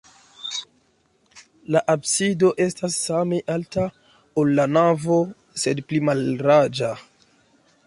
[1.75, 3.85] La absido estas same alta,
[4.45, 5.21] ol la navo,
[5.65, 6.93] sed pli mallarĝa.